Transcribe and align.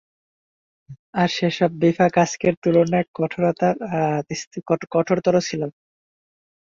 আর 1.13 1.29
সে-সব 1.35 1.71
বিভাগ 1.83 2.11
আজকের 2.17 2.53
তুলনায় 2.63 3.07
কঠোরতর 4.93 5.35
ছিল। 5.41 5.61